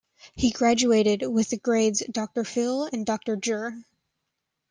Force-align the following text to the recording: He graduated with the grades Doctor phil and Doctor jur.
He 0.35 0.49
graduated 0.49 1.27
with 1.31 1.49
the 1.51 1.57
grades 1.59 2.01
Doctor 2.09 2.43
phil 2.43 2.89
and 2.91 3.05
Doctor 3.05 3.35
jur. 3.35 3.83